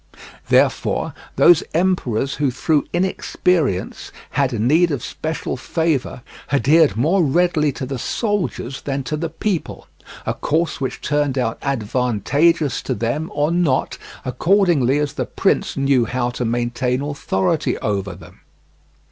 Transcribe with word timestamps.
Therefore, 0.49 1.13
those 1.35 1.61
emperors 1.75 2.37
who 2.37 2.49
through 2.49 2.87
inexperience 2.91 4.11
had 4.31 4.51
need 4.51 4.89
of 4.89 5.03
special 5.03 5.55
favour 5.55 6.23
adhered 6.51 6.97
more 6.97 7.21
readily 7.23 7.71
to 7.73 7.85
the 7.85 7.99
soldiers 7.99 8.81
than 8.81 9.03
to 9.03 9.15
the 9.15 9.29
people; 9.29 9.87
a 10.25 10.33
course 10.33 10.81
which 10.81 11.01
turned 11.01 11.37
out 11.37 11.59
advantageous 11.61 12.81
to 12.81 12.95
them 12.95 13.29
or 13.35 13.51
not, 13.51 13.99
accordingly 14.25 14.97
as 14.97 15.13
the 15.13 15.25
prince 15.27 15.77
knew 15.77 16.05
how 16.05 16.31
to 16.31 16.45
maintain 16.45 17.03
authority 17.03 17.77
over 17.77 18.15
them. 18.15 18.39